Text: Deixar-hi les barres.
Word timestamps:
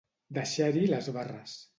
Deixar-hi 0.37 0.87
les 0.93 1.11
barres. 1.19 1.55